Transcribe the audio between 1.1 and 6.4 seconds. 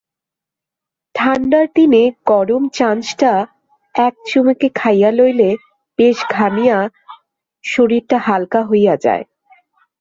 ঠাণ্ডার দিনে গরম চাঞ্চটা এক চুমুকে খাইয়া লইলে বেশ